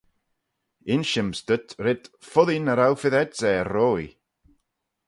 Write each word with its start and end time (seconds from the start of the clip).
Inshym's 0.93 1.39
dhyt 1.47 1.67
red 1.85 2.03
foddee 2.29 2.61
nagh 2.63 2.79
row 2.81 2.93
fys 3.01 3.15
ayd's 3.21 3.41
er 3.51 3.67
roïe. 3.75 4.09